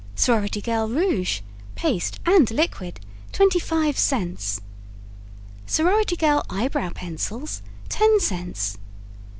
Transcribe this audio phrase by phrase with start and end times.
[0.15, 1.41] Sorority Girl Rouge
[1.75, 2.99] (Paste and Liquid)
[3.33, 4.59] 25 cts.
[5.67, 8.77] Sorority Girl Eye Brow Pencils 10 cts.